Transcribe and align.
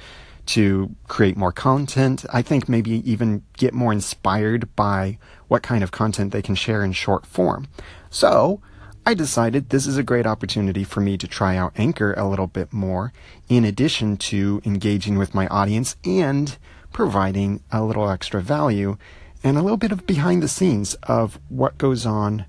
to 0.47 0.95
create 1.09 1.37
more 1.37 1.53
content. 1.53 2.25
I 2.33 2.43
think 2.43 2.69
maybe 2.69 3.09
even 3.11 3.43
get 3.57 3.75
more 3.75 3.93
inspired 3.93 4.75
by 4.77 5.19
what 5.49 5.63
kind 5.63 5.85
of 5.85 5.91
content 5.91 6.33
they 6.33 6.43
can 6.43 6.55
share 6.55 6.85
in 6.85 6.93
short 6.93 7.27
form. 7.27 7.69
So, 8.11 8.61
I 9.07 9.13
decided 9.13 9.69
this 9.69 9.87
is 9.87 9.99
a 9.99 10.03
great 10.03 10.27
opportunity 10.27 10.83
for 10.83 11.01
me 11.01 11.19
to 11.19 11.29
try 11.29 11.57
out 11.57 11.75
Anchor 11.77 12.15
a 12.15 12.27
little 12.27 12.47
bit 12.47 12.73
more, 12.73 13.13
in 13.51 13.65
addition 13.65 14.17
to 14.17 14.63
engaging 14.65 15.19
with 15.19 15.35
my 15.35 15.47
audience 15.49 15.97
and 16.05 16.57
providing 16.93 17.63
a 17.71 17.85
little 17.85 18.09
extra 18.09 18.41
value 18.41 18.97
and 19.43 19.59
a 19.59 19.63
little 19.63 19.77
bit 19.77 19.93
of 19.93 20.07
behind 20.07 20.43
the 20.43 20.49
scenes 20.49 20.95
of 21.03 21.39
what 21.51 21.77
goes 21.77 22.07
on 22.07 22.47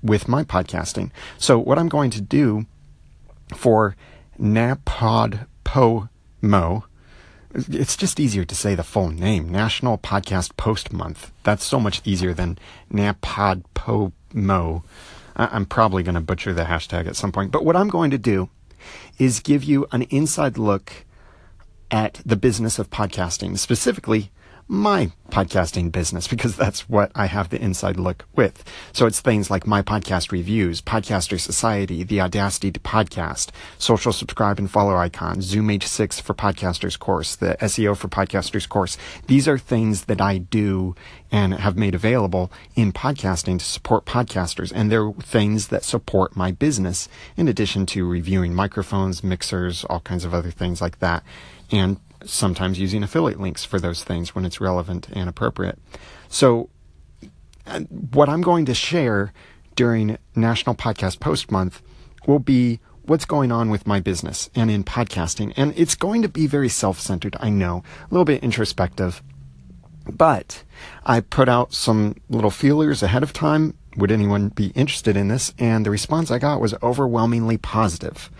with 0.00 0.28
my 0.28 0.44
podcasting. 0.44 1.10
So, 1.38 1.58
what 1.58 1.78
I'm 1.78 1.88
going 1.88 2.10
to 2.10 2.20
do 2.20 2.66
for 3.54 3.96
NaPodPoMo, 4.40 6.82
it's 7.56 7.96
just 7.96 8.20
easier 8.20 8.44
to 8.44 8.54
say 8.54 8.74
the 8.74 8.82
full 8.82 9.08
name 9.08 9.48
National 9.50 9.96
Podcast 9.98 10.56
Post 10.56 10.92
Month. 10.92 11.32
That's 11.42 11.64
so 11.64 11.80
much 11.80 12.02
easier 12.04 12.34
than 12.34 12.58
NaPodPoMo. 12.92 14.82
I'm 15.36 15.66
probably 15.66 16.02
going 16.02 16.14
to 16.14 16.20
butcher 16.20 16.52
the 16.52 16.64
hashtag 16.64 17.06
at 17.06 17.16
some 17.16 17.32
point. 17.32 17.52
But 17.52 17.64
what 17.64 17.76
I'm 17.76 17.88
going 17.88 18.10
to 18.10 18.18
do 18.18 18.50
is 19.18 19.40
give 19.40 19.64
you 19.64 19.86
an 19.92 20.02
inside 20.02 20.58
look 20.58 20.92
at 21.90 22.20
the 22.26 22.36
business 22.36 22.78
of 22.78 22.90
podcasting, 22.90 23.58
specifically 23.58 24.30
my 24.68 25.12
podcasting 25.36 25.92
business 25.92 26.26
because 26.26 26.56
that's 26.56 26.88
what 26.88 27.12
I 27.14 27.26
have 27.26 27.50
the 27.50 27.60
inside 27.60 27.98
look 27.98 28.24
with. 28.34 28.64
So 28.94 29.04
it's 29.04 29.20
things 29.20 29.50
like 29.50 29.66
my 29.66 29.82
podcast 29.82 30.32
reviews, 30.32 30.80
Podcaster 30.80 31.38
Society, 31.38 32.02
the 32.02 32.22
Audacity 32.22 32.72
to 32.72 32.80
Podcast, 32.80 33.50
social 33.76 34.14
subscribe 34.14 34.58
and 34.58 34.70
follow 34.70 34.96
icons, 34.96 35.44
Zoom 35.44 35.68
H6 35.68 36.22
for 36.22 36.32
Podcasters 36.32 36.98
course, 36.98 37.36
the 37.36 37.54
SEO 37.60 37.94
for 37.94 38.08
Podcasters 38.08 38.66
course. 38.66 38.96
These 39.26 39.46
are 39.46 39.58
things 39.58 40.06
that 40.06 40.22
I 40.22 40.38
do 40.38 40.94
and 41.30 41.52
have 41.52 41.76
made 41.76 41.94
available 41.94 42.50
in 42.74 42.90
podcasting 42.90 43.58
to 43.58 43.64
support 43.64 44.06
podcasters. 44.06 44.72
And 44.74 44.90
they're 44.90 45.12
things 45.20 45.68
that 45.68 45.84
support 45.84 46.34
my 46.34 46.50
business 46.50 47.10
in 47.36 47.46
addition 47.46 47.84
to 47.86 48.08
reviewing 48.08 48.54
microphones, 48.54 49.22
mixers, 49.22 49.84
all 49.84 50.00
kinds 50.00 50.24
of 50.24 50.32
other 50.32 50.50
things 50.50 50.80
like 50.80 51.00
that. 51.00 51.22
And 51.70 51.98
sometimes 52.26 52.78
using 52.78 53.02
affiliate 53.02 53.40
links 53.40 53.64
for 53.64 53.78
those 53.78 54.04
things 54.04 54.34
when 54.34 54.44
it's 54.44 54.60
relevant 54.60 55.08
and 55.12 55.28
appropriate. 55.28 55.78
So, 56.28 56.68
uh, 57.66 57.80
what 57.80 58.28
I'm 58.28 58.42
going 58.42 58.64
to 58.66 58.74
share 58.74 59.32
during 59.74 60.18
National 60.34 60.74
Podcast 60.74 61.20
Post 61.20 61.50
Month 61.50 61.82
will 62.26 62.38
be 62.38 62.80
what's 63.02 63.24
going 63.24 63.52
on 63.52 63.70
with 63.70 63.86
my 63.86 64.00
business 64.00 64.50
and 64.54 64.70
in 64.70 64.84
podcasting. 64.84 65.52
And 65.56 65.72
it's 65.76 65.94
going 65.94 66.22
to 66.22 66.28
be 66.28 66.46
very 66.46 66.68
self 66.68 67.00
centered, 67.00 67.36
I 67.40 67.50
know, 67.50 67.82
a 68.02 68.14
little 68.14 68.24
bit 68.24 68.42
introspective. 68.42 69.22
But 70.10 70.62
I 71.04 71.20
put 71.20 71.48
out 71.48 71.72
some 71.72 72.16
little 72.28 72.50
feelers 72.50 73.02
ahead 73.02 73.22
of 73.22 73.32
time. 73.32 73.76
Would 73.96 74.12
anyone 74.12 74.48
be 74.50 74.68
interested 74.68 75.16
in 75.16 75.28
this? 75.28 75.52
And 75.58 75.84
the 75.84 75.90
response 75.90 76.30
I 76.30 76.38
got 76.38 76.60
was 76.60 76.74
overwhelmingly 76.82 77.56
positive. 77.56 78.30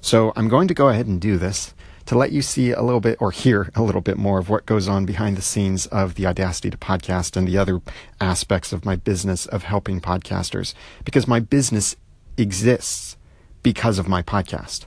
So 0.00 0.32
I'm 0.36 0.48
going 0.48 0.68
to 0.68 0.74
go 0.74 0.88
ahead 0.90 1.06
and 1.06 1.20
do 1.20 1.38
this 1.38 1.72
to 2.06 2.18
let 2.18 2.32
you 2.32 2.42
see 2.42 2.70
a 2.70 2.82
little 2.82 3.00
bit 3.00 3.16
or 3.20 3.30
hear 3.30 3.70
a 3.74 3.82
little 3.82 4.00
bit 4.00 4.18
more 4.18 4.38
of 4.38 4.48
what 4.48 4.66
goes 4.66 4.88
on 4.88 5.06
behind 5.06 5.36
the 5.36 5.42
scenes 5.42 5.86
of 5.86 6.14
the 6.14 6.26
Audacity 6.26 6.70
to 6.70 6.76
Podcast 6.76 7.36
and 7.36 7.48
the 7.48 7.56
other 7.56 7.80
aspects 8.20 8.72
of 8.72 8.84
my 8.84 8.96
business 8.96 9.46
of 9.46 9.62
helping 9.62 10.00
podcasters 10.00 10.74
because 11.04 11.26
my 11.26 11.40
business 11.40 11.96
exists 12.36 13.16
because 13.62 13.98
of 13.98 14.08
my 14.08 14.22
podcast. 14.22 14.86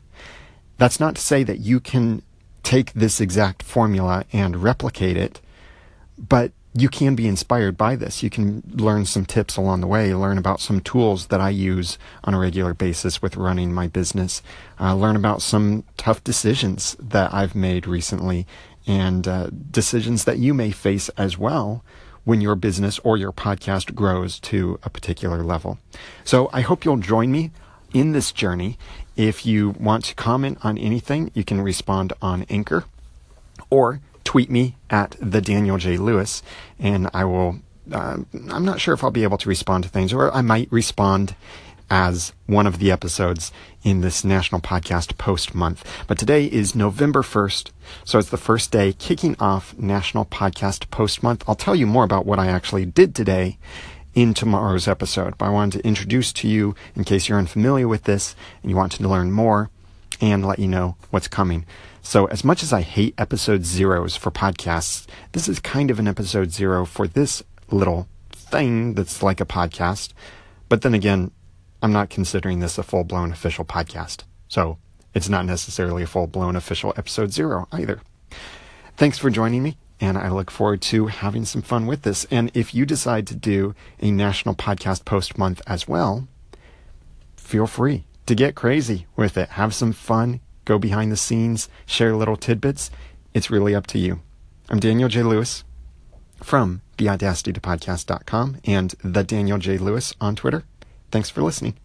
That's 0.78 1.00
not 1.00 1.16
to 1.16 1.22
say 1.22 1.44
that 1.44 1.60
you 1.60 1.80
can 1.80 2.22
take 2.62 2.94
this 2.94 3.20
exact 3.20 3.64
formula 3.64 4.26
and 4.32 4.62
replicate 4.62 5.18
it, 5.18 5.42
but 6.18 6.52
you 6.78 6.90
can 6.90 7.16
be 7.16 7.28
inspired 7.28 7.78
by 7.78 7.96
this. 7.96 8.22
You 8.22 8.30
can 8.30 8.62
learn 8.76 9.06
some 9.06 9.26
tips 9.26 9.58
along 9.58 9.82
the 9.82 9.88
way, 9.88 10.14
learn 10.14 10.38
about 10.38 10.60
some 10.60 10.80
tools 10.80 11.28
that 11.28 11.42
I 11.42 11.50
use 11.50 11.98
on 12.24 12.34
a 12.34 12.40
regular 12.40 12.74
basis 12.74 13.22
with 13.22 13.36
running 13.36 13.74
my 13.74 13.88
business, 13.88 14.44
uh, 14.80 14.94
learn 14.96 15.16
about 15.16 15.42
some 15.42 15.84
tough 15.98 16.24
decisions 16.24 16.96
that 17.00 17.34
I've 17.34 17.56
made 17.56 17.88
recently, 17.88 18.46
and 18.86 19.28
uh, 19.28 19.50
decisions 19.72 20.26
that 20.26 20.38
you 20.38 20.54
may 20.54 20.72
face 20.72 21.10
as 21.10 21.38
well 21.38 21.84
when 22.26 22.42
your 22.42 22.56
business 22.56 23.00
or 23.00 23.18
your 23.18 23.32
podcast 23.32 23.96
grows 23.96 24.40
to 24.42 24.80
a 24.84 24.90
particular 24.90 25.44
level. 25.44 25.80
So 26.24 26.50
I 26.54 26.62
hope 26.62 26.86
you'll 26.86 26.98
join 26.98 27.32
me 27.32 27.52
in 27.94 28.12
this 28.12 28.32
journey. 28.32 28.78
If 29.16 29.46
you 29.46 29.72
want 29.80 30.06
to 30.06 30.16
comment 30.16 30.60
on 30.64 30.78
anything, 30.78 31.32
you 31.34 31.44
can 31.44 31.62
respond 31.62 32.14
on 32.22 32.44
Anchor 32.50 32.84
or 33.70 34.02
tweet 34.28 34.52
me 34.52 34.76
at 34.90 35.16
the 35.22 35.40
Daniel 35.40 35.78
J. 35.78 35.96
Lewis, 35.96 36.44
and 36.78 37.10
I 37.14 37.24
will. 37.24 37.62
Uh, 37.90 38.18
I'm 38.52 38.66
not 38.66 38.82
sure 38.82 38.94
if 38.94 39.02
I'll 39.02 39.10
be 39.10 39.24
able 39.24 39.38
to 39.38 39.48
respond 39.48 39.86
to 39.86 39.90
things, 39.90 40.12
or 40.12 40.30
I 40.36 40.42
might 40.42 40.70
respond 40.70 41.34
as 41.90 42.34
one 42.46 42.68
of 42.68 42.80
the 42.80 42.92
episodes 42.92 43.54
in 43.84 44.02
this 44.02 44.26
National 44.26 44.60
Podcast 44.60 45.18
Post 45.18 45.56
Month. 45.56 45.86
But 46.08 46.18
today 46.18 46.46
is 46.48 46.76
November 46.76 47.22
1st, 47.22 47.72
so 48.04 48.20
it's 48.20 48.30
the 48.30 48.36
first 48.36 48.70
day 48.70 48.92
kicking 48.92 49.38
off 49.40 49.74
National 49.78 50.26
Podcast 50.26 50.90
Post 50.92 51.24
Month. 51.24 51.46
I'll 51.48 51.56
tell 51.56 51.74
you 51.74 51.88
more 51.88 52.04
about 52.04 52.26
what 52.26 52.38
I 52.38 52.48
actually 52.48 52.86
did 52.86 53.16
today 53.16 53.58
in 54.14 54.34
tomorrow's 54.34 54.90
episode, 54.90 55.38
but 55.38 55.46
I 55.46 55.52
wanted 55.52 55.80
to 55.80 55.88
introduce 55.88 56.34
to 56.34 56.50
you, 56.50 56.76
in 56.98 57.06
case 57.06 57.30
you're 57.30 57.40
unfamiliar 57.40 57.88
with 57.88 58.04
this 58.04 58.36
and 58.62 58.70
you 58.70 58.76
want 58.76 58.92
to 58.92 59.08
learn 59.08 59.32
more, 59.32 59.70
and 60.20 60.46
let 60.46 60.60
you 60.60 60.68
know 60.68 60.98
what's 61.12 61.30
coming. 61.30 61.66
So, 62.08 62.24
as 62.28 62.42
much 62.42 62.64
as 62.64 62.72
I 62.72 62.84
hate 62.84 63.16
episode 63.18 63.66
zeros 63.66 64.16
for 64.16 64.32
podcasts, 64.32 65.08
this 65.34 65.50
is 65.50 65.60
kind 65.60 65.92
of 65.92 66.00
an 66.00 66.08
episode 66.08 66.54
zero 66.54 66.86
for 66.86 67.06
this 67.06 67.44
little 67.70 68.08
thing 68.32 68.94
that's 68.94 69.22
like 69.22 69.42
a 69.42 69.46
podcast. 69.46 70.14
But 70.70 70.84
then 70.84 70.94
again, 70.94 71.32
I'm 71.84 71.92
not 71.92 72.10
considering 72.10 72.62
this 72.62 72.78
a 72.78 72.84
full 72.84 73.04
blown 73.04 73.34
official 73.34 73.66
podcast. 73.66 74.24
So, 74.48 74.78
it's 75.14 75.28
not 75.28 75.46
necessarily 75.46 76.02
a 76.02 76.08
full 76.08 76.28
blown 76.28 76.56
official 76.56 76.94
episode 76.96 77.34
zero 77.34 77.68
either. 77.74 78.00
Thanks 78.96 79.18
for 79.18 79.30
joining 79.30 79.62
me, 79.62 79.78
and 80.00 80.18
I 80.18 80.30
look 80.30 80.50
forward 80.50 80.82
to 80.84 81.08
having 81.08 81.44
some 81.44 81.62
fun 81.62 81.88
with 81.88 82.04
this. 82.04 82.26
And 82.32 82.52
if 82.54 82.74
you 82.74 82.86
decide 82.86 83.28
to 83.28 83.36
do 83.36 83.76
a 84.00 84.12
National 84.12 84.56
Podcast 84.56 85.04
Post 85.04 85.38
month 85.38 85.62
as 85.68 85.90
well, 85.90 86.30
feel 87.36 87.68
free 87.68 88.06
to 88.28 88.34
get 88.34 88.56
crazy 88.56 89.08
with 89.18 89.38
it. 89.38 89.50
Have 89.50 89.76
some 89.76 89.92
fun, 89.92 90.40
go 90.68 90.78
behind 90.78 91.12
the 91.12 91.18
scenes, 91.18 91.70
share 91.86 92.14
little 92.16 92.36
tidbits. 92.36 92.92
It's 93.34 93.50
really 93.50 93.74
up 93.74 93.88
to 93.88 93.98
you. 93.98 94.20
I'm 94.70 94.80
Daniel 94.80 95.08
J. 95.08 95.24
Lewis 95.24 95.64
from 96.44 96.82
theaudacitytopodcast.com 96.98 98.58
and 98.66 98.94
the 99.04 99.24
Daniel 99.24 99.58
J. 99.58 99.78
Lewis 99.78 100.14
on 100.20 100.36
Twitter. 100.36 100.66
Thanks 101.10 101.30
for 101.30 101.42
listening. 101.42 101.76